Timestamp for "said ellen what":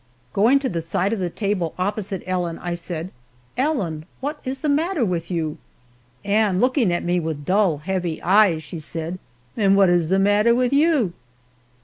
2.73-4.41